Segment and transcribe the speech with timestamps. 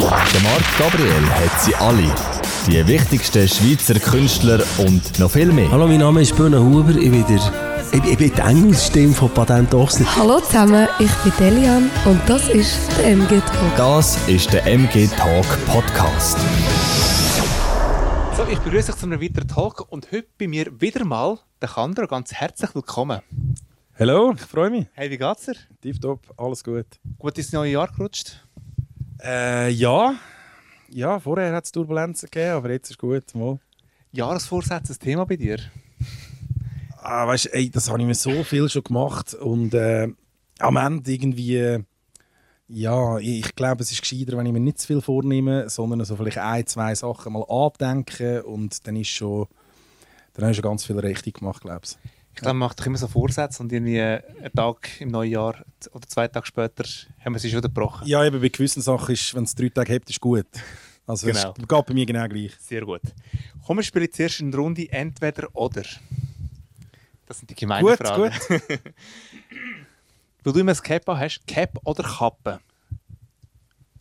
[0.00, 2.14] Der Marc Gabriel hat sie alle.
[2.68, 5.68] Die wichtigsten Schweizer Künstler und noch viel mehr.
[5.72, 6.90] Hallo, mein Name ist Böhne Huber.
[6.90, 7.40] Ich bin, der,
[7.90, 10.06] ich, ich bin die Engelsstimme von Patent Ochsner.
[10.16, 13.76] Hallo zusammen, ich bin Delian und das ist der MG Talk.
[13.76, 16.38] Das ist der MG Talk Podcast.
[18.36, 21.70] So, ich begrüße euch zu einem weiteren Talk und heute bei mir wieder mal der
[21.70, 22.06] Kandro.
[22.06, 23.20] Ganz herzlich willkommen.
[23.98, 24.86] Hallo, ich freue mich.
[24.92, 25.56] Hey, wie geht's dir?
[25.82, 26.86] Tipptopp, alles gut.
[27.18, 28.46] Gut ins neue Jahr gerutscht?
[29.22, 30.14] Äh, ja.
[30.90, 33.34] Ja, vorher hat es Turbulenzen gegeben, aber jetzt ist gut.
[33.34, 33.58] Mal.
[34.12, 35.58] Jahresvorsätze, ein Thema bei dir?
[36.96, 40.08] Ah, weißt, ey, das habe ich mir so viel schon gemacht und äh,
[40.58, 41.84] am Ende irgendwie,
[42.68, 46.04] ja, ich, ich glaube, es ist gescheiter, wenn ich mir nicht zu viel vornehme, sondern
[46.04, 49.46] so vielleicht ein, zwei Sachen mal abdenken und dann ist schon,
[50.34, 51.96] dann habe ich schon ganz viel richtig gemacht, glaube ich.
[52.38, 55.56] Ich glaube, man macht immer so Vorsätze und irgendwie einen Tag im neuen Jahr
[55.90, 56.84] oder zwei Tage später
[57.24, 58.06] haben wir sie schon gebrochen.
[58.06, 60.46] Ja, eben bei gewissen Sachen ist, wenn es drei Tage hebt, ist gut.
[61.04, 61.52] Also Genau.
[61.58, 62.52] es geht bei mir genau gleich.
[62.60, 63.00] Sehr gut.
[63.66, 65.82] Kommen wir spielen zuerst eine Runde entweder oder.
[67.26, 68.32] Das sind die gemeinen Gut, Fragen.
[70.44, 72.60] Weil du immer ein Cap hast, Cap oder Kappe?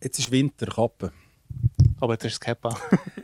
[0.04, 1.12] Jetzt ist Winter, Kappe.
[2.00, 2.76] Aber jetzt das Cap an.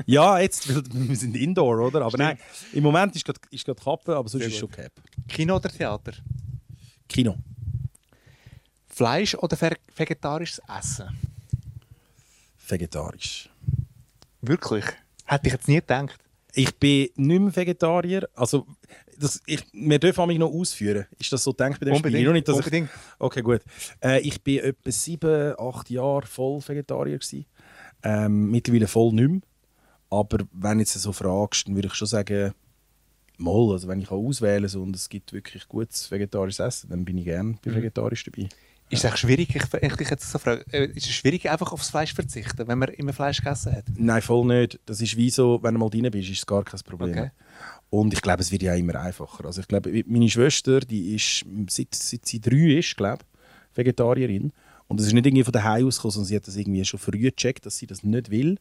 [0.05, 2.01] Ja, jetzt, weil wir sind Indoor, oder?
[2.03, 2.37] Aber nein,
[2.73, 4.77] im Moment ist gerade ist gerade Kappe, aber sonst Sehr ist schon gut.
[4.77, 4.91] Cap.
[5.27, 6.13] Kino oder Theater?
[7.07, 7.35] Kino.
[8.87, 9.57] Fleisch oder
[9.95, 11.07] vegetarisches Essen?
[12.67, 13.49] Vegetarisch.
[14.41, 14.85] Wirklich?
[15.25, 16.19] Hätte ich jetzt nie gedacht.
[16.55, 18.29] Ich bin nicht mehr Vegetarier.
[18.35, 18.67] Also,
[19.17, 21.07] das, ich, wir dürfen mich noch ausführen.
[21.17, 22.07] Ist das so gedacht bei dem Spiel?
[22.09, 22.89] Unbedingt, Noch nicht, dass ich- unbedingt.
[23.19, 23.61] Okay, gut.
[24.03, 27.17] Äh, ich bin etwa sieben, acht Jahre voll Vegetarier.
[27.17, 27.45] Gewesen.
[28.03, 29.41] Ähm, mittlerweile voll nicht mehr.
[30.09, 32.53] Aber wenn du jetzt so fragst, dann würde ich schon sagen,
[33.37, 37.17] mal, also wenn ich auswählen kann und es gibt wirklich gutes vegetarisches Essen, dann bin
[37.17, 37.75] ich gerne bei Mhm.
[37.75, 38.49] vegetarisch dabei.
[38.89, 41.89] Ist es schwierig, ich, ich dich jetzt so frage, äh, ist es schwierig, einfach aufs
[41.89, 43.85] Fleisch zu verzichten, wenn man immer Fleisch gegessen hat?
[43.97, 44.79] Nein, voll nicht.
[44.85, 47.09] Das ist wie so, wenn du mal drin bist, ist es gar kein Problem.
[47.09, 47.31] Okay.
[47.89, 49.45] Und ich glaube, es wird ja immer einfacher.
[49.45, 53.23] Also ich glaube, meine Schwester, die ist, seit, seit sie drei ist, glaube
[53.73, 54.51] Vegetarierin.
[54.87, 57.17] Und es ist nicht irgendwie von daheim ausgekommen, sondern sie hat das irgendwie schon früh
[57.17, 58.57] gecheckt, dass sie das nicht will.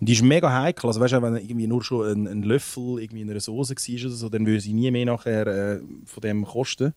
[0.00, 0.88] Und die ist mega heikel.
[0.88, 4.06] Also weißt du, wenn irgendwie nur schon ein, ein Löffel irgendwie in einer Soße war
[4.06, 6.92] oder so, dann würde sie nie mehr nachher äh, von dem kosten.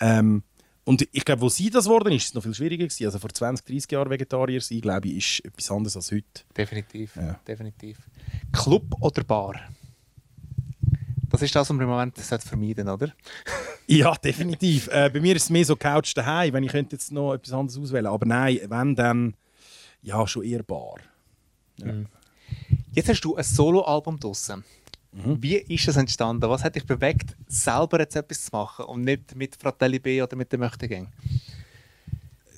[0.00, 0.42] Ähm,
[0.84, 3.06] und ich glaube, wo sie das geworden ist, ist es noch viel schwieriger gewesen.
[3.06, 6.42] Also vor 20, 30 Jahren Vegetarier sein, glaube ich, ist etwas anderes als heute.
[6.54, 7.40] Definitiv, Ja.
[7.48, 7.96] definitiv.
[8.52, 9.54] Club oder Bar?
[11.34, 13.12] Das ist das, was man im Moment sollte vermeiden oder?
[13.88, 14.88] Ja, definitiv.
[14.92, 17.52] äh, bei mir ist es mehr so Couch daheim, wenn ich könnte jetzt noch etwas
[17.52, 18.06] anderes auswählen.
[18.06, 19.34] Aber nein, wenn dann
[20.00, 20.94] ja schon eher Bar.
[22.92, 24.64] Jetzt hast du ein Soloalbum draussen.
[25.10, 25.42] Mhm.
[25.42, 26.48] Wie ist das entstanden?
[26.48, 30.36] Was hat dich bewegt, selber jetzt etwas zu machen und nicht mit Fratelli B oder
[30.36, 31.08] mit dem Möchtegängen?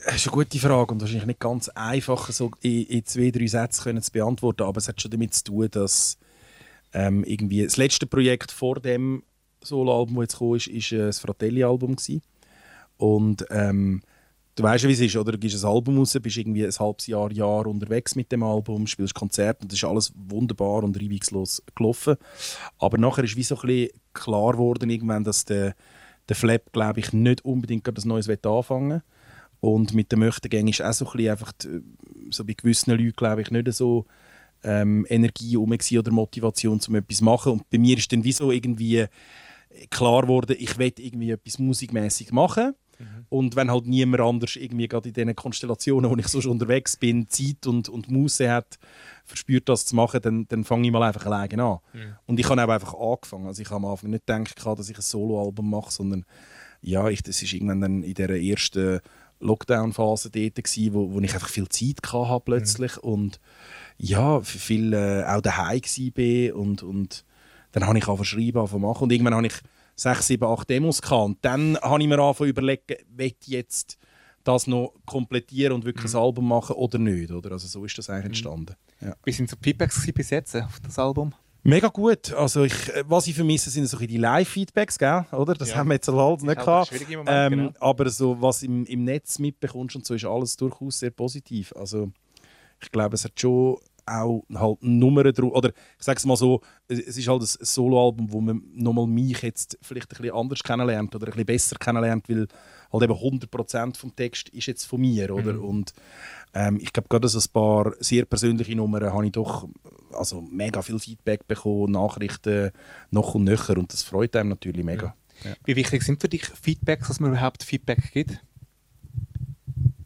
[0.04, 3.46] Das ist eine gute Frage und wahrscheinlich nicht ganz einfach so in, in zwei, drei
[3.46, 4.64] Sätzen können zu beantworten.
[4.64, 6.18] Aber es hat schon damit zu tun, dass
[6.96, 9.22] ähm, irgendwie das letzte Projekt vor dem
[9.62, 11.96] Soloalbum, das jetzt gekommen ist, ist äh, das Fratelli-Album.
[12.96, 14.00] Und ähm,
[14.54, 15.32] du weißt ja, wie es ist, oder?
[15.32, 18.86] Du gibst ein Album raus, bist irgendwie ein halbes Jahr, Jahr unterwegs mit dem Album,
[18.86, 22.16] spielst Konzerte und das ist alles wunderbar und reibungslos gelaufen.
[22.78, 25.74] Aber nachher ist wie so ein bisschen klar geworden, irgendwann, dass der,
[26.30, 29.02] der Flap, glaube ich, nicht unbedingt gerade ein neues anfangen will.
[29.60, 31.82] Und mit den Möchtegängen ist auch so ein bisschen einfach, die,
[32.30, 34.06] so bei gewissen Leuten, glaube ich, nicht so
[34.66, 37.52] ähm, Energie gewesen oder Motivation, um etwas zu machen.
[37.52, 39.06] Und bei mir ist dann wie so irgendwie
[39.90, 42.74] klar geworden, ich will irgendwie etwas musikmäßig machen.
[43.28, 46.96] Und wenn halt niemand anders irgendwie gerade in diesen Konstellationen, wo ich so schon unterwegs
[46.96, 48.78] bin, Zeit und, und Muße hat,
[49.24, 51.78] verspürt das zu machen, dann, dann fange ich mal einfach alleine an.
[52.26, 53.46] Und ich habe auch einfach angefangen.
[53.46, 56.24] Also ich habe am Anfang nicht gedacht, dass ich ein Soloalbum mache, sondern
[56.80, 59.00] ja, ich, das ist irgendwann dann in der ersten
[59.40, 63.40] Lockdown-Phase dort gewesen, wo, wo ich einfach viel Zeit hatte plötzlich und
[63.98, 67.24] ja, viel äh, auch daheim war und, und
[67.72, 69.54] dann habe ich angefangen schreiben, angefangen machen und irgendwann habe ich
[69.94, 73.98] sechs, sieben, acht Demos gehabt und dann habe ich mir angefangen überlegen, will ich jetzt
[74.44, 77.52] das noch komplettieren und wirklich ein Album machen oder nicht, oder?
[77.52, 78.74] Also so ist das eigentlich entstanden.
[79.00, 79.16] Ja.
[79.24, 81.34] Wie sind so die Feedbacks bis jetzt auf das Album?
[81.66, 82.32] Mega gut.
[82.32, 84.98] Also ich, äh, was ich vermisse, sind so die Live-Feedbacks,
[85.32, 85.54] oder?
[85.54, 85.76] Das Ja.
[85.76, 86.92] haben wir jetzt halt nicht gehabt.
[86.92, 87.72] Moment, Ähm, genau.
[87.80, 91.72] Aber so, was im, im Netz mitbekommst und so, ist alles durchaus sehr positiv.
[91.76, 92.10] Also
[92.80, 95.52] ich glaube, es hat schon auch halt Nummern drauf.
[95.52, 99.42] Oder ich sage es mal so, es ist halt ein Soloalbum, wo man nochmal mich
[99.42, 102.46] jetzt vielleicht ein bisschen anders kennenlernt oder ein bisschen besser kennenlernt, weil
[102.92, 105.54] halt eben 100% vom Text ist jetzt von mir, oder?
[105.54, 105.64] Mhm.
[105.64, 105.92] Und
[106.54, 109.68] ähm, ich glaube, gerade so ein paar sehr persönliche Nummern habe ich doch
[110.12, 112.70] also mega viel Feedback bekommen, Nachrichten
[113.10, 115.14] noch und nöcher und das freut einem natürlich mega.
[115.64, 118.40] Wie wichtig sind für dich Feedbacks, dass man überhaupt Feedback gibt?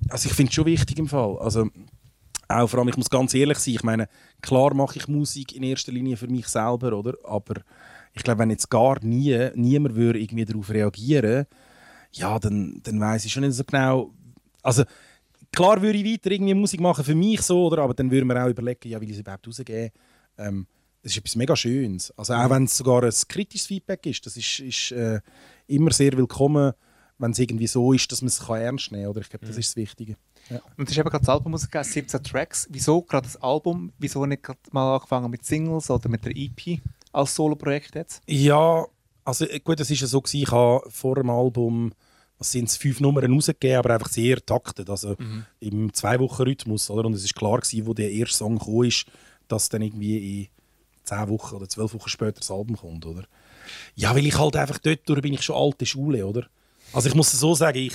[0.09, 1.39] Also ich finde es schon wichtig im Fall.
[1.39, 1.69] Also
[2.51, 4.09] Auch vor allem, ich muss ganz ehrlich sein, ich meine,
[4.43, 7.15] klar mache ich Musik in erster Linie für mich selber, oder?
[7.25, 7.61] Aber
[8.13, 11.47] ich glaube, wenn jetzt gar nie niemand würde irgendwie darauf reagieren,
[12.13, 14.13] ja, dann, dann weiß ich schon nicht so genau.
[14.63, 14.83] Also
[15.53, 17.83] klar würde ich weiter irgendwie Musik machen für mich so, oder?
[17.83, 19.91] Aber dann würde man auch überlegen, ja, will ich es überhaupt rausgeben?
[20.39, 20.67] Ähm,
[21.03, 22.11] das ist etwas mega Schönes.
[22.19, 25.21] Also auch wenn es sogar ein kritisches Feedback ist, das ist, ist äh,
[25.67, 26.73] immer sehr willkommen,
[27.19, 29.11] wenn es irgendwie so ist, dass man es ernst nehmen kann.
[29.11, 30.17] Oder ich glaube, das ist das Wichtige.
[30.51, 30.61] Ja.
[30.77, 32.67] Und es ist eben gerade das Album rausgegangen, 17 Tracks.
[32.71, 33.93] Wieso gerade das Album?
[33.99, 36.81] Wieso nicht gerade mal angefangen mit Singles oder mit der EP
[37.13, 38.23] als Solo-Projekt jetzt?
[38.27, 38.85] Ja,
[39.25, 41.93] also äh, gut, das ist ja so gewesen, ich habe vor dem Album
[42.39, 45.45] was sind es, fünf Nummern rausgegeben, aber einfach sehr taktet, also Mhm.
[45.61, 46.89] im Zwei-Wochen-Rhythmus.
[46.89, 47.05] Oder?
[47.07, 49.05] Und es ist klar gewesen, wo der erste Song kam, ist,
[49.47, 50.49] dass dann irgendwie in
[51.05, 53.25] zehn Wochen oder zwölf Wochen später das Album kommt, oder?
[53.95, 56.47] Ja, weil ich halt einfach dort durch bin ich schon alte Schule, oder?
[56.95, 57.95] Also ich muss es so sagen, ich,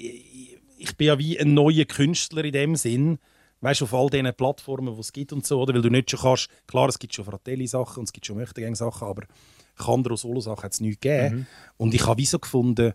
[0.00, 3.18] ich, bin ja wie ein neuer Künstler in dem Sinn,
[3.60, 5.74] weißt du, auf all diesen Plattformen, die es gibt und so, oder?
[5.74, 9.06] Weil du nicht schon kannst, klar, es gibt schon Fratelli-Sachen und es gibt schon Möchtegern-Sachen,
[9.06, 9.24] aber
[9.76, 11.46] Kandro-Solo-Sachen hat es nicht gegeben.
[11.76, 12.92] Und ich habe wie so gefunden,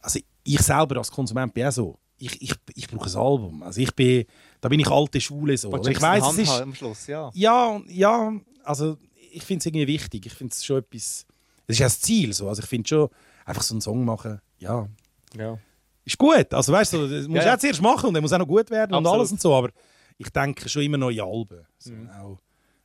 [0.00, 3.62] also ich selber als Konsument bin auch so, ich, ich, ich brauche ein Album.
[3.62, 4.24] Also ich bin,
[4.60, 5.74] da bin ich alte Schule so.
[5.86, 7.30] Ich weiß, es ist, am Schluss, ja.
[7.34, 8.32] ja, ja,
[8.64, 8.96] also
[9.32, 10.24] ich finde es irgendwie wichtig.
[10.26, 11.26] Ich finde es schon etwas.
[11.66, 12.32] Das ist ja das Ziel.
[12.32, 12.48] So.
[12.48, 13.08] Also ich finde schon,
[13.44, 14.88] einfach so einen Song machen, ja,
[15.36, 15.58] ja.
[16.06, 16.54] Ist gut.
[16.54, 18.70] Also weißt du, das musst du Ja, zuerst machen und dann muss auch noch gut
[18.70, 19.18] werden und Absolut.
[19.20, 19.54] alles und so.
[19.54, 19.70] Aber
[20.18, 21.66] ich denke schon immer neue Alben.
[21.78, 22.08] So, Mhm.
[22.10, 22.38] auch,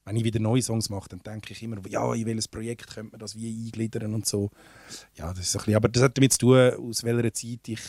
[0.05, 3.11] wenn ich wieder neue Songs mache, dann denke ich immer, ja, in welches Projekt könnte
[3.11, 4.49] man das wie eingliedern und so.
[5.15, 7.79] Ja, das ist ein bisschen, aber das hat damit zu tun, aus welcher Zeit ich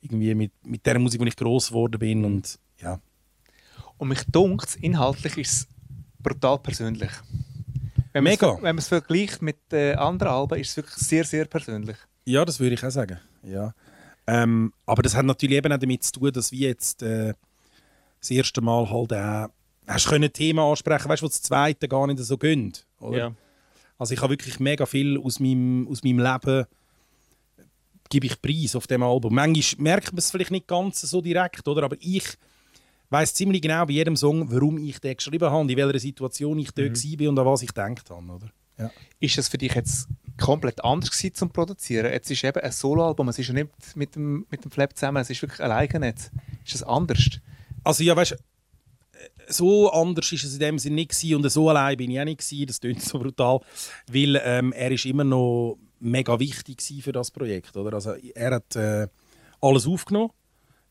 [0.00, 3.00] irgendwie mit, mit der Musik, wo ich groß geworden bin und ja.
[3.96, 5.68] Und mich dunkt inhaltlich ist es
[6.20, 7.10] brutal persönlich.
[8.12, 8.54] Wenn man es Mega.
[8.56, 11.96] Wenn man es vergleicht mit äh, anderen Alben, ist es wirklich sehr, sehr persönlich.
[12.26, 13.18] Ja, das würde ich auch sagen.
[13.42, 13.72] Ja.
[14.26, 17.34] Ähm, aber das hat natürlich eben auch damit zu tun, dass wir jetzt äh,
[18.20, 19.48] das erste Mal halt auch
[19.86, 22.86] hast können Themen ansprechen, weißt du, das zweite gar nicht so gönnt.
[23.00, 23.34] Oder?
[23.98, 26.66] Also ich habe wirklich mega viel aus meinem, aus meinem Leben
[28.10, 29.34] gebe ich Preis auf dem Album.
[29.34, 31.84] Manchmal merkt man es vielleicht nicht ganz so direkt, oder?
[31.84, 32.24] Aber ich
[33.10, 36.70] weiß ziemlich genau bei jedem Song, warum ich den geschrieben habe, in welcher Situation ich
[36.72, 38.50] dort war und an was ich gedacht habe, oder?
[38.78, 38.90] Ja.
[39.20, 40.08] Ist das für dich jetzt
[40.38, 42.12] komplett anders gewesen zum Produzieren?
[42.12, 45.22] Jetzt ist eben ein Soloalbum, es ist ja nicht mit dem, mit dem Flap zusammen,
[45.22, 46.30] es ist wirklich alleine jetzt.
[46.64, 47.40] Ist das anders?
[47.82, 48.36] Also ja, weißt,
[49.48, 52.24] so anders ist es in dem Sinne nicht gewesen und so allein bin ich auch
[52.24, 52.66] nicht gewesen.
[52.66, 53.60] Das klingt so brutal,
[54.08, 57.94] weil ähm, er ist immer noch mega wichtig für das Projekt, oder?
[57.94, 59.08] Also er hat äh,
[59.60, 60.30] alles aufgenommen,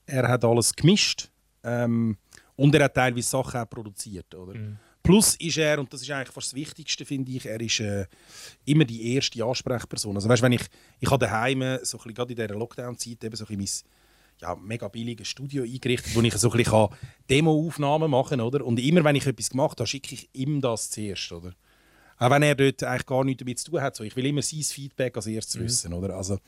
[0.06, 1.30] er hat alles gemischt
[1.64, 2.18] ähm,
[2.56, 4.54] und er hat teilweise Sachen auch produziert, oder?
[5.04, 8.06] Plus ist er, und das ist eigentlich fast das Wichtigste, finde ich, er ist äh,
[8.66, 10.16] immer die erste Ansprechperson.
[10.16, 10.64] Also weißt, wenn ich,
[11.02, 13.94] ich habe daheim, so ein bisschen, gerade in dieser Lockdown-Zeit, eben so ein bisschen mein
[14.42, 16.88] ja, mega billiges Studio eingerichtet, wo ich so ein bisschen
[17.30, 18.42] Demo-Aufnahmen machen kann.
[18.42, 18.66] Oder?
[18.66, 21.32] Und immer, wenn ich etwas gemacht habe, schicke ich ihm das zuerst.
[21.32, 21.54] Oder?
[22.18, 23.96] Auch wenn er dort eigentlich gar nichts damit zu tun hat.
[23.96, 25.94] So, ich will immer sein Feedback als erstes wissen.
[25.94, 26.16] Oder?
[26.16, 26.40] Also,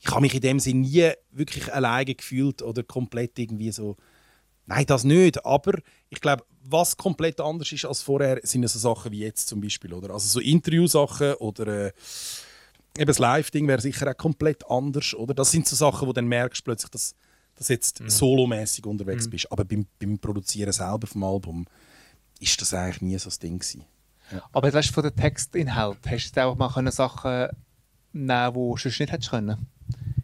[0.00, 3.96] ich habe mich in dem Sinne nie wirklich alleine gefühlt oder komplett irgendwie so.
[4.66, 5.44] Nein, das nicht.
[5.44, 5.78] Aber
[6.08, 9.92] ich glaube, was komplett anders ist als vorher, sind so Sachen wie jetzt zum Beispiel.
[9.92, 10.10] Oder?
[10.12, 11.92] Also so Interview-Sachen oder äh,
[12.96, 15.14] eben das Live-Ding wäre sicher auch komplett anders.
[15.14, 15.34] Oder?
[15.34, 17.14] Das sind so Sachen, wo du dann merkst plötzlich, dass
[17.54, 19.50] dass du jetzt solomäßig unterwegs bist.
[19.52, 21.66] Aber beim, beim Produzieren selber vom Album
[22.40, 23.84] ist das eigentlich nie so das Ding gewesen.
[24.52, 27.48] Aber weißt, du, von den Textinhalt, hast du auch mal können Sachen
[28.12, 29.66] nehmen, die du sonst nicht hättest können?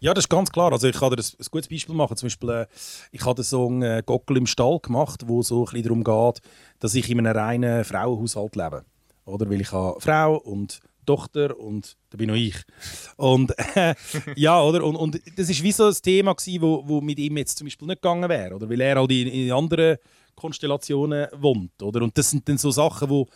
[0.01, 0.73] Ja, das ist ganz klar.
[0.73, 2.17] Also ich kann dir ein, gutes Beispiel machen.
[2.17, 2.67] Zum Beispiel, äh,
[3.13, 6.43] ich habe den Song äh, «Gockel im Stall» gemacht, wo so ein darum geht,
[6.79, 8.85] dass ich in einem reinen Frauenhaushalt lebe.
[9.25, 9.51] Oder?
[9.51, 12.57] Weil ich habe Frau und Tochter und da bin noch ich.
[13.17, 13.95] Und äh,
[14.37, 14.85] ja, oder?
[14.85, 17.67] Und, und das ist wie so ein Thema gewesen, wo, wo mit ihm jetzt zum
[17.67, 18.69] Beispiel nicht gegangen wäre, oder?
[18.69, 19.97] Weil er halt in, in anderen
[20.35, 22.03] Konstellationen wohnt, oder?
[22.03, 23.27] Und das sind dann so Sachen, wo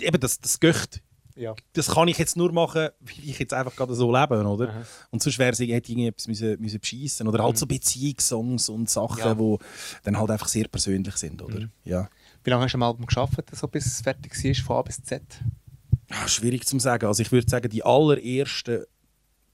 [0.00, 1.02] eben das, das Göcht
[1.36, 1.54] Ja.
[1.74, 4.70] das kann ich jetzt nur machen, weil ich jetzt einfach gerade so lebe, oder?
[4.70, 4.82] Aha.
[5.10, 8.88] Und sonst wäre es hätte ich irgendetwas müssen, müssen beschissen oder halt so Beziehungssongs und
[8.88, 9.38] Sachen, Ja.
[9.38, 9.58] wo
[10.02, 11.68] dann halt einfach sehr persönlich sind, oder?
[11.84, 12.08] Ja.
[12.42, 15.02] Wie lange hast du am Album geschafft, so bis es fertig war, von A bis
[15.02, 15.22] Z?
[16.08, 17.06] Ah, schwierig zu sagen.
[17.06, 18.84] Also ich würde sagen, die allerersten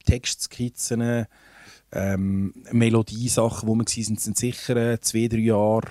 [0.04, 1.26] Textskizzen,
[1.92, 5.88] ähm, Melodiesachen, wo wir waren, sind, sind sicher äh, zwei, drei Jahre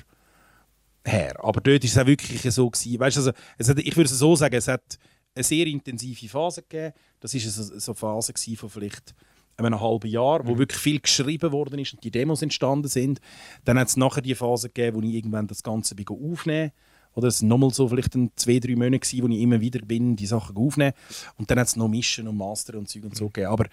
[1.05, 1.35] her.
[1.43, 2.69] Aber dort war es auch wirklich so.
[2.69, 2.99] Gewesen.
[2.99, 4.97] Weißt, also, hat, ich würde es so sagen, es hat
[5.35, 6.93] eine sehr intensive Phase gegeben.
[7.19, 9.15] Das war so, so eine Phase von vielleicht
[9.57, 13.19] einem halben Jahr, wo wirklich viel geschrieben worden ist und die Demos entstanden sind.
[13.63, 16.71] Dann hat es nachher die Phase gegeben, wo ich irgendwann das Ganze aufnehmen
[17.13, 19.81] Oder es waren nochmal so vielleicht ein, zwei, drei Monate, gewesen, wo ich immer wieder
[19.85, 20.93] bin, die Sachen aufnehmen.
[21.37, 23.51] Und dann hat es noch Mischen und Master und Zeug und so gegeben.
[23.51, 23.65] Aber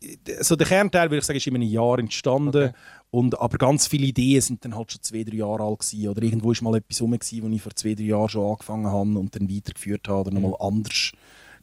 [0.00, 2.64] äh, so der Kernteil, würde ich sagen, ist in einem Jahr entstanden.
[2.64, 2.72] Okay.
[3.10, 6.08] Und, aber ganz viele Ideen sind dann halt schon zwei, drei Jahre alt gewesen.
[6.08, 8.86] Oder irgendwo ist mal etwas rum, gewesen, wo ich vor zwei, drei Jahren schon angefangen
[8.86, 11.12] habe und dann weitergeführt habe oder nochmal anders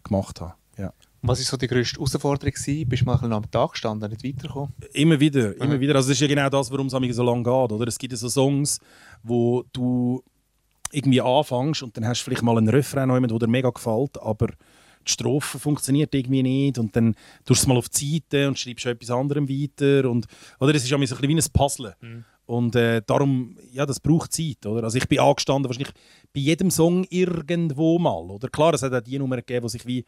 [0.04, 0.54] gemacht habe.
[0.78, 0.94] Ja.
[1.24, 2.52] Was war so die grösste Herausforderung?
[2.52, 2.90] gewesen?
[2.90, 4.74] Bist du mal am Tag gestanden, nicht weitergekommen?
[4.94, 5.80] Immer wieder, immer Aha.
[5.80, 5.96] wieder.
[5.96, 7.72] Also das ist ja genau das, warum es so lange geht.
[7.72, 7.88] Oder?
[7.88, 8.80] Es gibt ja so Songs,
[9.22, 10.24] wo du
[10.92, 13.70] irgendwie anfängst und dann hast du vielleicht mal einen Refrain, noch jemand, der dir mega
[13.70, 14.48] gefällt, aber
[15.08, 18.60] die Strophe funktioniert irgendwie nicht und dann tust du es mal auf die Seite und
[18.60, 20.10] schreibst etwas anderem weiter.
[20.10, 20.28] Und,
[20.60, 21.96] oder es ist ja so ein bisschen wie ein Puzzle.
[22.46, 24.66] Und äh, darum, ja, das braucht Zeit.
[24.66, 24.84] Oder?
[24.84, 25.94] Also ich bin angestanden, wahrscheinlich
[26.34, 28.30] bei jedem Song irgendwo mal.
[28.30, 28.50] Oder?
[28.50, 30.06] Klar, es hat auch die Nummern gegeben, die sich wie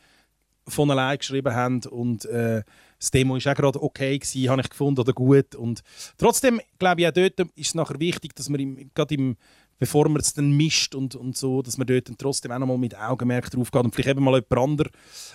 [0.67, 2.63] von allein geschrieben haben und äh,
[2.97, 5.83] das Demo ist auch gerade okay gewesen, habe ich gefunden oder gut und
[6.17, 9.35] trotzdem glaube ich auch dort ist es nachher wichtig, dass man im, gerade im
[9.79, 12.67] bevor man es dann mischt und, und so, dass man dort dann trotzdem auch noch
[12.67, 14.91] mal mit Augenmerk drauf geht und vielleicht eben mal jemand anderes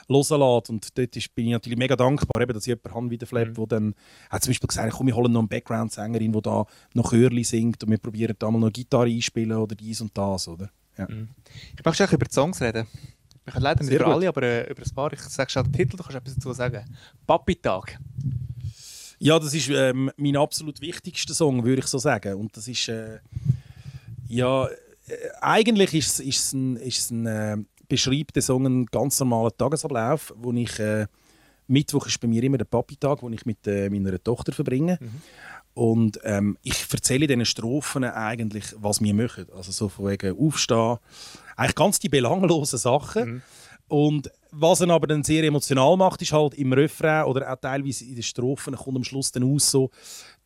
[0.08, 0.70] hören lässt.
[0.70, 3.28] Und dort ist, bin ich natürlich mega dankbar, eben, dass ich jemanden habe wie der
[3.28, 3.68] Flap, Mhm.
[3.68, 3.94] dann
[4.30, 6.64] hat zum Beispiel gesagt, komm, wir holen noch eine Background-Sängerin, die da
[6.94, 10.48] noch Chörli singt und wir probieren da mal noch Gitarre einspielen oder dies und das,
[10.48, 10.70] oder?
[10.96, 11.06] Ja.
[11.76, 12.86] Ich möchte eigentlich über die Songs reden.
[13.46, 14.14] Ich kann leider nicht Sehr über gut.
[14.14, 15.12] alle, aber äh, über ein paar.
[15.12, 16.84] Ich sage schon den Titel, du kannst etwas dazu sagen.
[17.26, 17.98] Papi-Tag.
[19.20, 22.34] Ja, das ist ähm, mein absolut wichtigster Song, würde ich so sagen.
[22.34, 23.18] Und das ist äh,
[24.28, 24.70] ja äh,
[25.40, 27.56] eigentlich ist es, ist es ein, ist ein äh,
[27.88, 31.06] beschreibt der Song einen ganz normalen Tagesablauf, wo ich äh,
[31.66, 34.98] Mittwoch ist bei mir immer der Papi-Tag, wo ich mit äh, meiner Tochter verbringe.
[35.74, 39.46] Und ähm, ich erzähle diesen Strophen eigentlich, was wir machen.
[39.54, 40.96] Also so von wegen Aufstehen.
[41.56, 43.42] Eigentlich ganz die belanglosen Sachen.
[43.86, 48.04] Und was ihn aber dann sehr emotional macht, ist halt im Refrain oder auch teilweise
[48.04, 49.90] in den Strophen kommt am Schluss dann aus so,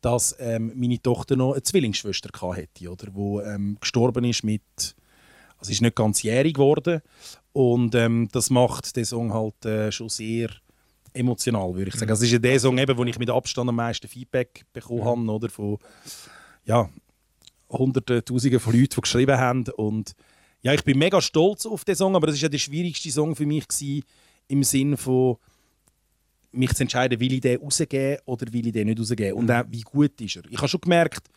[0.03, 4.61] dass ähm, meine Tochter noch eine Zwillingsschwester hatte, oder, wo ähm, gestorben ist mit,
[5.57, 7.01] also ist nicht ganz jährig geworden.
[7.53, 10.49] Und ähm, das macht den Song halt äh, schon sehr
[11.13, 12.11] emotional, würde ich sagen.
[12.11, 15.29] Also es ist ja der Song, eben, wo ich mit Abstand am meisten Feedback bekommen
[15.29, 15.77] habe, oder, von
[16.65, 16.89] ja,
[17.69, 19.63] Hunderten, Tausenden von Leuten, die geschrieben haben.
[19.77, 20.15] Und
[20.63, 23.37] ja, ich bin mega stolz auf den Song, aber das ist ja der schwierigste Song
[23.37, 24.03] für mich gewesen,
[24.49, 25.37] im Sinn von
[26.53, 29.63] mich zu entscheiden, will ich den rausgeben oder will ich den nicht rausgeben und auch,
[29.69, 30.43] wie gut ist er.
[30.49, 31.27] Ich habe schon gemerkt,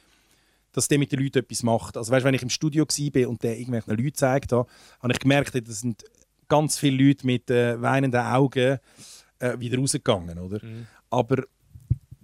[0.73, 1.97] dass der mit den Leuten etwas macht.
[1.97, 4.69] Also weißt, wenn ich im Studio war und der irgendwelchen Leuten gezeigt habe,
[5.01, 6.05] habe ich gemerkt, das sind
[6.49, 8.79] ganz viele Leute mit äh, weinenden Augen
[9.39, 10.61] äh, wieder rausgegangen, oder?
[11.11, 11.45] Aber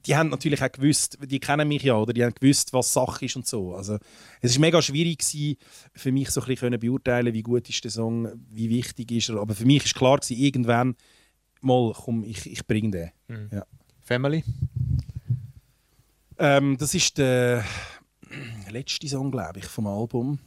[0.06, 3.24] die haben natürlich auch gewusst, die kennen mich ja, oder die haben gewusst, was Sache
[3.24, 3.74] ist und so.
[3.74, 3.98] Also
[4.40, 5.56] es ist mega schwierig gewesen,
[5.94, 9.36] für mich so ein bisschen beurteilen, wie gut ist der Song, wie wichtig ist er.
[9.36, 10.96] Aber für mich ist klar gewesen, irgendwann
[11.62, 12.90] mal, komm, ich, ich bringe
[13.28, 13.48] den.
[13.50, 13.64] Ja.
[14.00, 14.44] Family.
[16.38, 17.64] Ähm, das ist der
[18.70, 20.38] letzte Song, glaube ich, vom Album.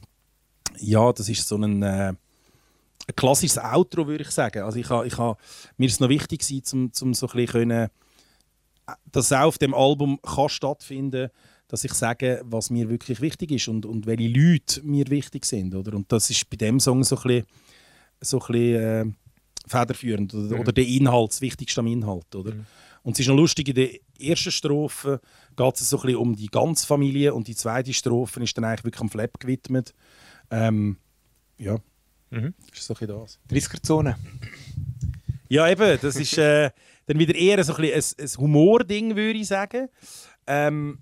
[0.78, 4.62] Ja, das ist so ein, äh, ein klassisches Outro, würde ich sagen.
[4.62, 5.36] Also ich ha, ich ha,
[5.76, 7.88] mir ist es noch wichtig gewesen, zum, zum so ein bisschen können,
[9.10, 11.30] dass es auch auf dem Album kann stattfinden
[11.68, 15.74] dass ich sage, was mir wirklich wichtig ist und, und welche Leute mir wichtig sind.
[15.74, 15.94] Oder?
[15.94, 17.46] Und das ist bei dem Song so ein bisschen,
[18.20, 19.12] so ein bisschen äh,
[19.66, 22.34] federführend oder, oder der Inhalt, das Wichtigste am Inhalt.
[22.34, 22.52] Oder?
[23.02, 25.20] Und es ist noch lustig, in der ersten Strophe
[25.56, 28.64] geht es so ein bisschen um die ganze Familie und die zweite Strophe ist dann
[28.64, 29.94] eigentlich wirklich am Flap gewidmet.
[30.50, 30.96] Ähm,
[31.58, 31.78] ja,
[32.30, 32.54] Mhm.
[32.72, 33.38] ist so ein bisschen das.
[33.48, 34.16] 30er-Zone.
[35.48, 36.70] Ja, eben, das ist äh,
[37.06, 39.88] dann wieder eher so ein, bisschen ein, ein Humording, würde ich sagen.
[40.46, 40.98] Ähm,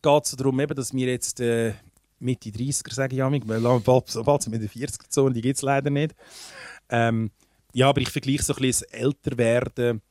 [0.00, 1.74] geht es darum, eben, dass wir jetzt äh,
[2.18, 5.62] Mitte 30er, sage ich weil bald, bald sind wir in der 40er-Zone, die gibt es
[5.62, 6.14] leider nicht.
[6.88, 7.30] Ähm,
[7.72, 10.02] ja, aber ich vergleiche so ein bisschen das Älterwerden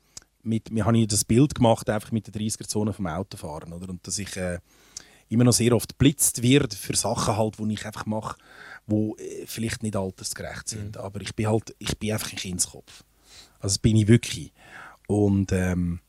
[0.44, 3.90] mit, mir habe ich das Bild gemacht, einfach mit der 30er-Zone vom Autofahren, oder?
[3.90, 4.60] Und dass ich äh,
[5.30, 8.38] immer noch sehr oft blitzt wird für Sachen halt, die ich einfach mache,
[8.88, 10.98] die äh, vielleicht nicht altersgerecht sind.
[10.98, 13.04] Aber ich bin halt, ich bin einfach ein Kindskopf.
[13.60, 14.52] Also das bin ich wirklich.
[15.08, 16.00] Und ähm,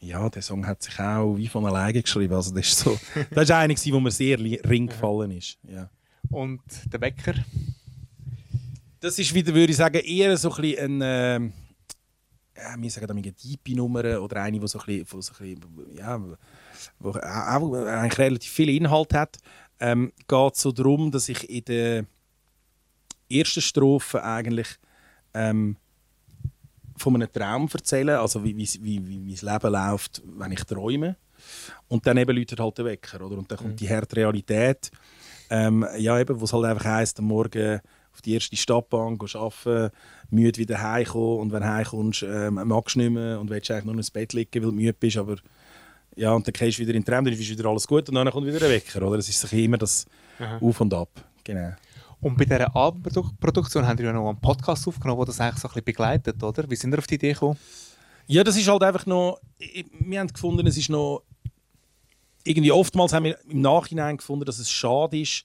[0.00, 2.34] ja, der Song hat sich auch wie von alleine geschrieben.
[2.34, 2.98] Also das ist so,
[3.30, 5.58] das ist einer, wo mir sehr ring gefallen ist.
[5.68, 5.90] Ja.
[6.30, 7.34] Und der Wecker.
[9.06, 11.52] Das ist wieder, würde ich sagen, eher so ein bisschen ein, ähm,
[12.56, 15.60] ja, wir sagen damit eine Deepy-Nummer oder eine, die so ein bisschen, wo so ein
[15.60, 16.20] bisschen ja,
[16.98, 19.36] wo auch eigentlich relativ viel Inhalt hat.
[19.78, 22.06] Ähm, geht so darum, dass ich in der
[23.30, 24.70] ersten Strophe eigentlich
[25.34, 25.76] ähm,
[26.96, 31.14] von einem Traum erzähle, also wie, wie, wie, wie mein Leben läuft, wenn ich träume.
[31.86, 33.38] Und dann eben läutet halt der Wecker, oder?
[33.38, 34.90] Und dann kommt die harte Realität.
[35.48, 37.80] Ähm, ja, eben, wo es halt einfach heisst, am Morgen
[38.16, 39.94] auf die erste Stadtbahn gehen arbeiten,
[40.30, 43.84] müde wieder heimkommen und wenn du heimkommst, ähm, magst du nicht mehr und willst eigentlich
[43.84, 45.36] nur ins Bett liegen, weil du müde bist, aber
[46.16, 48.14] ja, und dann gehst du wieder in den Traum, dann ist wieder alles gut und
[48.14, 49.18] dann kommt wieder der Wecker, oder?
[49.18, 50.06] Es ist sich immer das
[50.60, 51.10] Auf und Ab,
[51.44, 51.72] genau.
[52.20, 55.68] Und bei dieser Albumproduktion haben wir ja noch einen Podcast aufgenommen, der das eigentlich so
[55.68, 56.68] ein bisschen begleitet, oder?
[56.70, 57.58] Wie sind wir auf die Idee gekommen?
[58.26, 59.40] Ja, das ist halt einfach noch.
[60.00, 61.22] Wir haben gefunden, es ist noch.
[62.42, 65.44] Irgendwie oftmals haben wir im Nachhinein gefunden, dass es schade ist,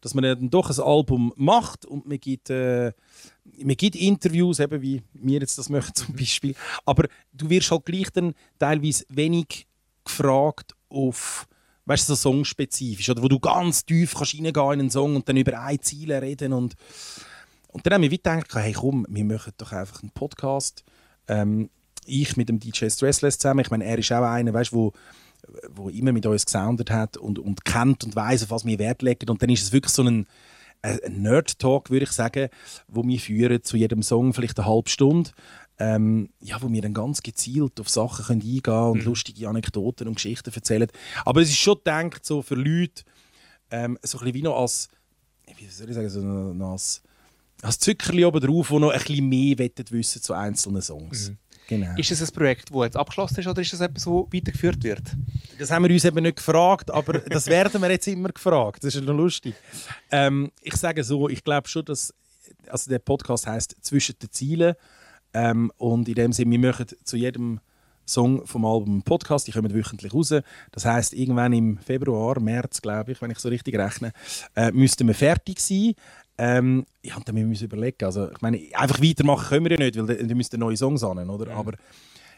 [0.00, 2.92] dass man dann doch ein Album macht und man gibt, äh,
[3.62, 6.54] man gibt Interviews, eben wie wir jetzt das möchten zum Beispiel.
[6.84, 9.66] Aber du wirst halt gleich dann teilweise wenig
[10.04, 11.46] gefragt auf
[11.86, 15.36] weißt du, so songspezifisch, oder wo du ganz tief kannst in einen Song und dann
[15.36, 16.76] über ein Ziel reden und
[17.72, 20.84] und dann haben wir gedacht, hey komm, wir machen doch einfach einen Podcast.
[21.28, 21.70] Ähm,
[22.04, 24.92] ich mit dem DJ Stressless zusammen, ich meine, er ist auch einer, weißt, wo
[25.70, 29.02] wo immer mit uns gesoundet hat und, und kennt und weiß, auf was wir Wert
[29.02, 29.28] legen.
[29.30, 30.26] Und dann ist es wirklich so ein,
[30.82, 32.48] ein Nerd-Talk, würde ich sagen,
[32.88, 35.30] wo wir führen zu jedem Song vielleicht eine halbe Stunde.
[35.78, 39.06] Ähm, ja, wo wir dann ganz gezielt auf Sachen können eingehen können und mhm.
[39.06, 40.88] lustige Anekdoten und Geschichten erzählen.
[41.24, 43.02] Aber es ist schon gedacht so für Leute,
[43.70, 44.88] ähm, so ein bisschen wie noch als,
[45.56, 47.02] wie soll ich sagen, so noch als,
[47.62, 51.30] als Zuckerli oben drauf, die noch ein bisschen mehr wissen zu einzelnen Songs.
[51.30, 51.38] Mhm.
[51.70, 51.94] Genau.
[51.96, 55.02] Ist das ein Projekt, das jetzt abgeschlossen ist oder ist das etwas, das weitergeführt wird?
[55.56, 58.82] Das haben wir uns eben nicht gefragt, aber das werden wir jetzt immer gefragt.
[58.82, 59.54] Das ist noch lustig.
[60.10, 62.12] Ähm, ich sage so, ich glaube schon, dass
[62.66, 64.74] also der Podcast heißt «Zwischen den Zielen»
[65.32, 67.60] ähm, und in dem Sinne, wir machen zu jedem
[68.04, 70.34] Song vom Album Podcast, die kommen wöchentlich raus.
[70.72, 74.12] Das heißt irgendwann im Februar, März, glaube ich, wenn ich so richtig rechne,
[74.56, 75.94] äh, müssten wir fertig sein.
[76.42, 78.02] Ähm, ja, und dann müssen wir überlegen.
[78.02, 81.28] Also, ich meine, einfach weitermachen können wir ja nicht, weil dann müssten neue Songs an,
[81.28, 81.52] oder?
[81.52, 81.58] Mhm.
[81.58, 81.72] Aber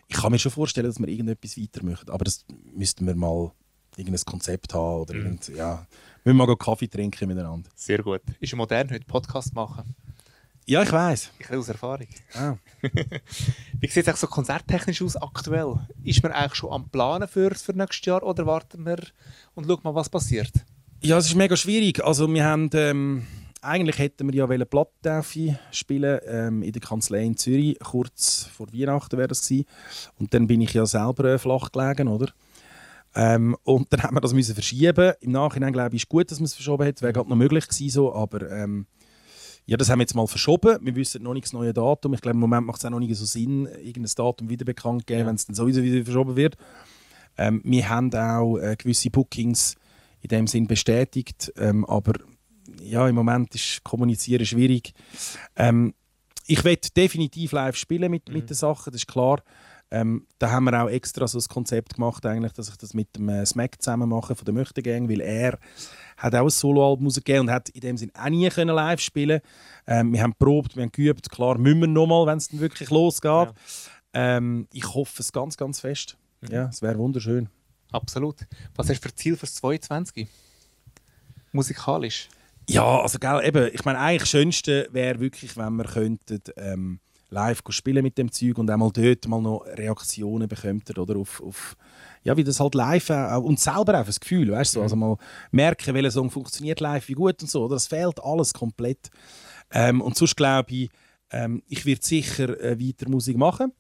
[0.09, 2.11] ich kann mir schon vorstellen, dass wir irgendetwas weitermachen.
[2.11, 2.45] Aber das
[2.75, 3.53] müssten wir mal
[3.97, 5.21] irgendein Konzept haben oder mhm.
[5.21, 5.87] irgend, ja,
[6.25, 7.71] wir müssen mal Kaffee trinken miteinander.
[7.77, 8.23] Sehr gut.
[8.41, 9.95] Ist modern heute Podcast machen?
[10.67, 11.31] Ja, ich weiß.
[11.39, 12.09] Ich aus Erfahrung.
[12.35, 12.57] Ah.
[13.81, 15.77] Wie sieht es so konzerttechnisch aus aktuell?
[16.03, 18.99] Ist man eigentlich schon am Planen für, für nächstes Jahr oder warten wir
[19.55, 20.53] und schauen mal, was passiert?
[21.03, 22.03] Ja, es ist mega schwierig.
[22.03, 23.27] Also wir haben ähm,
[23.63, 28.67] eigentlich hätten wir ja wollen Plattentaufe spielen ähm, in der Kanzlei in Zürich, kurz vor
[28.73, 29.67] Weihnachten wäre das gewesen.
[30.19, 32.29] Und dann bin ich ja selber äh, flach gelegen, oder?
[33.15, 35.13] Ähm, und dann haben wir das müssen verschieben.
[35.21, 37.01] Im Nachhinein glaube ich, ist gut, dass man es verschoben hat.
[37.03, 38.87] Wäre gerade noch möglich gewesen, so, aber ähm,
[39.67, 40.79] ja, das haben wir jetzt mal verschoben.
[40.81, 42.15] Wir wissen noch nicht das neue Datum.
[42.15, 45.03] Ich glaube, im Moment macht es auch noch nicht so Sinn, irgendein Datum wieder bekannt
[45.03, 45.27] zu geben, ja.
[45.27, 46.57] wenn es dann sowieso wieder verschoben wird.
[47.39, 49.77] Ähm, wir haben auch äh, gewisse Bookings
[50.21, 52.15] in dem Sinn bestätigt, ähm, aber
[52.81, 54.93] ja, im Moment ist Kommunizieren schwierig.
[55.57, 55.95] Ähm,
[56.47, 58.35] ich werde definitiv live spielen mit, mhm.
[58.35, 59.43] mit den Sachen, das ist klar.
[59.91, 63.15] Ähm, da haben wir auch extra so ein Konzept gemacht, eigentlich, dass ich das mit
[63.15, 65.59] dem äh, Smack zusammen mache von der Möchtegänge, weil er
[66.17, 69.43] hat auch ein Soloalbum rausgegeben und hat in dem Sinne auch nie können live spielen
[69.87, 72.89] ähm, Wir haben probt, wir haben geübt, klar müssen wir nochmal, wenn es dann wirklich
[72.89, 73.31] losgeht.
[73.31, 73.53] Ja.
[74.15, 76.17] Ähm, ich hoffe es ganz, ganz fest.
[76.41, 76.49] Mhm.
[76.51, 77.51] Ja, es wäre wunderschön.
[77.91, 78.47] Absolut.
[78.75, 80.27] Was hast du für Ziel für das 22?
[81.53, 82.31] Musikalisch?
[82.69, 87.01] Ja, also gell, eben, ich meine, eigentlich das Schönste wäre wirklich, wenn wir könnten, ähm,
[87.33, 91.77] live spielen mit dem Zeug und einmal dort mal noch Reaktionen bekommt oder auf, auf
[92.23, 94.83] ja, wie das halt live äh, und selber auch das Gefühl, weißt du, mhm.
[94.83, 95.17] also mal
[95.51, 97.77] merken, welcher Song funktioniert live, wie gut und so, oder?
[97.77, 99.11] Das fehlt alles komplett.
[99.73, 100.91] Ähm, und sonst glaube ich,
[101.31, 103.73] ähm, ich werde sicher äh, weiter Musik machen.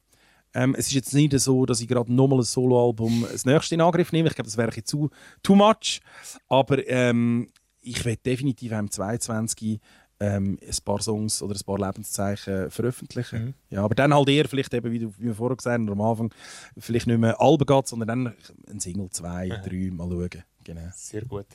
[0.54, 3.80] Ähm, es ist jetzt nicht so, dass ich gerade nochmal ein Soloalbum das nächste in
[3.80, 4.28] Angriff nehme.
[4.28, 5.10] Ich glaube, das wäre zu
[5.42, 6.00] too much.
[6.48, 7.48] Aber ähm,
[7.82, 9.80] ich werde definitiv im 22
[10.20, 13.44] ähm, ein paar Songs oder ein paar Lebenszeichen veröffentlichen.
[13.44, 13.54] Mhm.
[13.70, 16.00] Ja, aber dann halt eher vielleicht eben, wie, du, wie wir vorher gesagt haben, am
[16.00, 16.32] Anfang,
[16.78, 18.34] vielleicht nicht mehr Alben geht, sondern dann
[18.70, 19.68] ein Single, zwei, mhm.
[19.68, 20.44] drei, mal schauen.
[20.64, 20.88] Genau.
[20.94, 21.46] Sehr gut.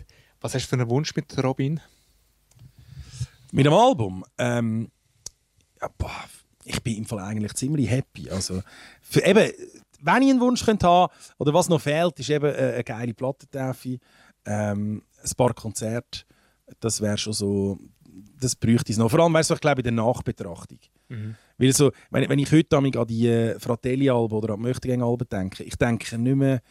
[0.41, 1.79] Was hast du für einen Wunsch mit Robin?
[3.53, 4.25] Mit dem Album?
[4.37, 4.91] Ähm,
[5.81, 6.25] ja, boah,
[6.65, 8.29] ich bin im Fall eigentlich ziemlich happy.
[8.29, 8.61] Also,
[9.01, 9.49] für, eben,
[10.01, 13.13] wenn ich einen Wunsch könnte haben oder was noch fehlt, ist eben eine, eine geile
[13.13, 13.99] Plattentafel.
[14.45, 16.21] Ähm, ein paar Konzerte,
[16.79, 17.77] das wäre schon so,
[18.39, 19.09] das bräuchte es noch.
[19.09, 20.79] Vor allem, weißt du, ich glaube, in der Nachbetrachtung.
[21.09, 21.35] Mhm.
[21.57, 25.63] Weil so, wenn, wenn ich heute an die äh, Fratelli-Alben oder an die Möchtegänge-Alben denke,
[25.63, 26.61] ich denke nicht mehr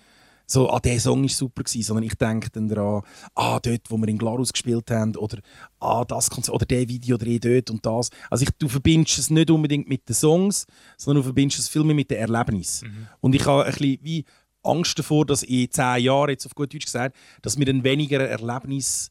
[0.48, 3.02] so, ah, der Song war super gewesen, sondern ich denke dann daran,
[3.34, 5.38] ah, dort, wo wir in Glarus gespielt haben, oder
[5.80, 8.10] ah, das Konzert, oder der Video dreh dort und das.
[8.30, 10.66] Also ich, du verbindest es nicht unbedingt mit den Songs,
[10.96, 12.88] sondern du verbindest es viel mehr mit den Erlebnissen.
[12.88, 13.06] Mhm.
[13.20, 14.24] Und ich habe ein bisschen wie
[14.66, 18.20] Angst davor, dass in zehn Jahren, jetzt auf gut Deutsch gesagt, dass wir dann weniger
[18.20, 19.10] Erlebnis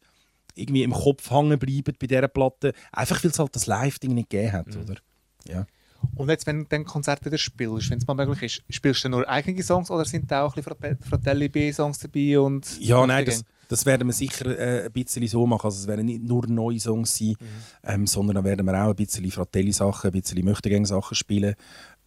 [0.56, 4.30] irgendwie im Kopf hängen bleiben bei dieser Platte, einfach weil es halt das Live-Ding nicht
[4.30, 4.82] gegeben hat, mhm.
[4.82, 4.96] oder?
[5.48, 5.65] Ja.
[6.13, 9.10] Und jetzt, wenn du dann Konzert wieder spielst, wenn es mal möglich ist, spielst du
[9.10, 12.39] nur eigene Songs oder sind da auch ein bisschen Fratelli B-Songs dabei?
[12.39, 15.65] Und ja, nein, das, das werden wir sicher äh, ein bisschen so machen.
[15.65, 17.46] Also es werden nicht nur neue Songs sein, mhm.
[17.84, 21.56] ähm, sondern dann werden wir auch ein bisschen Fratelli-Sachen, ein bisschen Möchtegänge-Sachen spielen.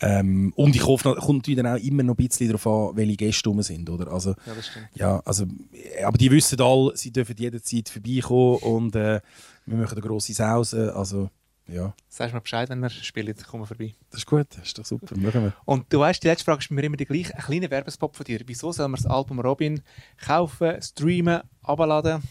[0.01, 3.17] Ähm, und ich hoffe, noch- kommt dann auch immer noch ein bisschen darauf an, welche
[3.17, 3.91] Gäste rum sind.
[3.91, 4.13] Oder?
[4.13, 4.89] Also, Ja, das stimmt.
[4.95, 9.21] ja, also, äh, aber die wissen alle, sie dürfen jederzeit vorbeikommen und äh,
[9.67, 10.95] wir machen eine grosse Sause.
[10.95, 11.31] Also,
[11.67, 13.93] ja, Sagst mir Bescheid, wenn wir spielen, kommen wir vorbei.
[14.11, 15.53] das ist gut, das ist doch super, machen wir.
[15.67, 17.35] Und du weißt, die letzte Frage ist mir immer die gleiche.
[17.35, 18.41] Ein kleiner Werbespot von dir.
[18.47, 19.81] Wieso soll man das Album Robin
[20.17, 22.23] kaufen, streamen, abladen?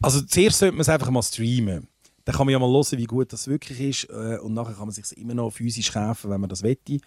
[0.00, 1.88] Also zuerst sollte man es einfach mal streamen.
[2.28, 4.10] Dann kann man ja mal hören, wie gut das wirklich ist.
[4.10, 6.98] Äh, und nachher kann man sich immer noch physisch kaufen, wenn man das wette.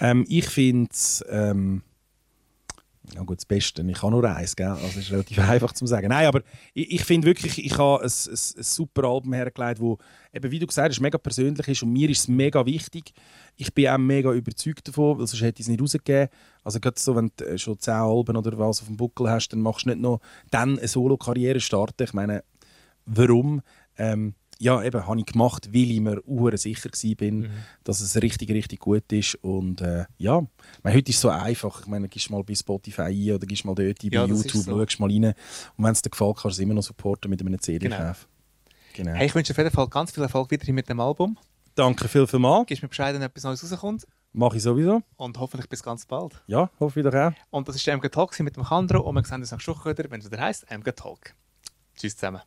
[0.00, 1.24] Ähm, ich finde es...
[1.30, 1.82] Ähm,
[3.14, 3.82] ja gut, das Beste.
[3.88, 4.66] Ich habe nur eins, gell?
[4.66, 6.08] Also ist relativ einfach zu sagen.
[6.08, 6.42] Nein, aber
[6.74, 9.96] ich, ich finde wirklich, ich habe ein, ein, ein super Album hergelegt, wo
[10.32, 13.12] eben, wie du gesagt hast, mega persönlich ist und mir ist es mega wichtig.
[13.54, 16.30] Ich bin auch mega überzeugt davon, weil sonst hätte ich es nicht rausgegeben.
[16.64, 19.50] Also gerade so, wenn du äh, schon 10 Alben oder was auf dem Buckel hast,
[19.50, 20.18] dann machst du nicht noch
[20.50, 22.02] dann eine Solo-Karriere starten.
[22.02, 22.42] Ich meine,
[23.06, 23.62] warum?
[23.96, 27.50] Ähm, ja, eben, habe ich gemacht, weil ich mir uhr sicher war, Mhm.
[27.84, 29.36] dass es richtig, richtig gut ist.
[29.36, 30.44] Und äh, ja,
[30.82, 31.80] meine, heute ist es so einfach.
[31.82, 34.44] Ich meine, gehst mal bei Spotify ein oder gehst mal dort ein, bei Ja, ist
[34.44, 34.78] YouTube, so.
[34.78, 35.24] schaust mal rein.
[35.76, 38.26] Und wenn es dir gefällt, kannst du es immer noch supporten mit einem CD-Kauf.
[38.94, 39.12] Genau.
[39.12, 41.38] Hey, ich wünsche dir auf jeden Fall ganz viel Erfolg weiterhin mit dem Album.
[41.76, 42.64] Danke viel, viel mal.
[42.64, 44.04] Gibst mir Bescheid, wenn etwas Neues rauskommt.
[44.32, 45.00] Mache ich sowieso.
[45.16, 46.42] Und hoffentlich bis ganz bald.
[46.48, 47.32] Ja, hoffe ich doch auch.
[47.50, 49.00] Und das war der MG Talk mit dem Kandro.
[49.02, 51.34] Und wir sehen uns nächste Woche wieder, wenn es wieder heisst MG Talk.
[51.96, 52.40] Tschüss zusammen.